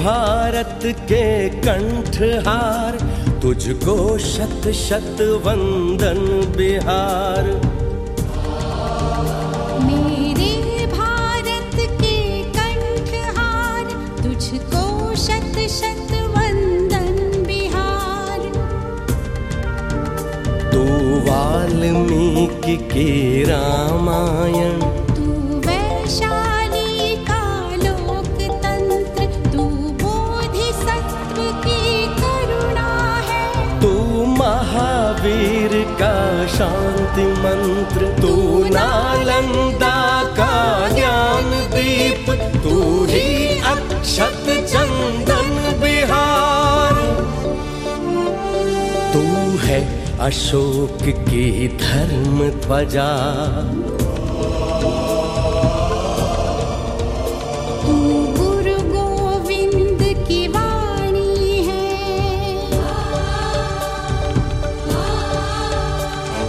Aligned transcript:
भारत 0.00 0.80
के 0.84 1.48
कंठहार 1.48 2.96
तुझको 3.42 4.18
शत 4.18 4.68
शत 4.74 5.16
वंदन 5.46 6.52
बिहार। 6.56 7.44
मेरे 9.84 10.86
भारत 10.86 11.76
के 11.76 12.42
कंठहार 12.42 13.84
तुझको 14.22 15.14
शत 15.16 15.58
शत 15.70 16.12
वंदन 16.36 17.42
बिहार। 17.46 18.38
तू 20.72 20.84
वाल्मीकि 21.30 22.76
के 22.76 23.42
रामायण। 23.44 24.80
तू 25.14 25.30
वैशाली 25.68 26.39
महावीर 34.60 35.72
का 36.00 36.14
शांति 36.54 37.22
मंत्र, 37.42 38.08
तू 38.20 38.32
नालंदा 38.64 40.00
का 40.36 40.54
ज्ञान 40.88 41.48
दीप, 41.74 42.26
तू 42.64 42.74
ही 43.04 43.30
अक्षत 43.70 44.44
चंदन 44.72 45.48
बिहार 45.80 47.00
तू 49.14 49.24
है 49.64 49.80
अशोक 50.26 51.02
की 51.28 51.68
धर्म 51.78 52.38
ध्वजा 52.60 53.10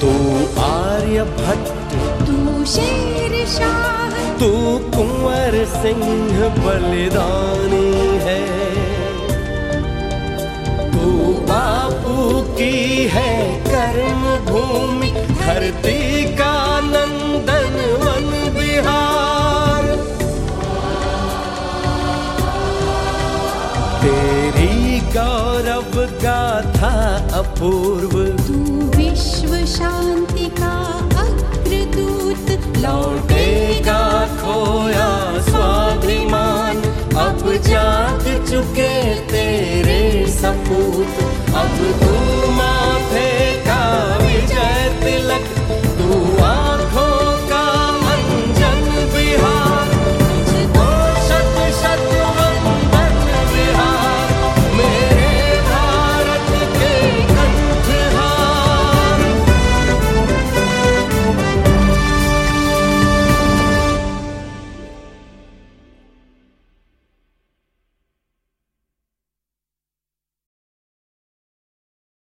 तू 0.00 0.10
आर्यभट्ट। 0.62 1.94
तू 2.26 2.64
शेर 2.64 3.32
शाह। 3.46 4.16
तू 4.40 4.50
कुंवर 4.96 5.54
सिंह 5.68 6.38
बलिदानी 6.58 7.90
है। 8.26 8.42
तू 10.92 11.10
बापू 11.48 12.40
की 12.52 13.08
है 13.12 13.32
कर्म 13.64 14.22
भूमि 14.46 15.10
धरती 15.32 16.24
का 16.34 16.54
नंदन 16.80 17.76
वन 18.02 18.30
बिहार 18.54 19.84
तेरी 24.02 25.00
गौरव 25.16 26.00
गाथा 26.24 26.94
अपूर्व। 27.38 28.12
तू 28.46 28.58
विश्व 29.18 29.52
शांति 29.66 30.44
का 30.58 30.74
अग्रदूत 31.20 32.50
लौटेगा 32.82 34.02
खोया 34.40 35.08
स्वाभिमान। 35.48 36.76
अब 37.24 37.42
जाग 37.66 38.22
चुके 38.50 38.92
तेरे 39.30 40.00
सपूत 40.32 41.18
अब 41.62 41.76
तू 42.02 42.17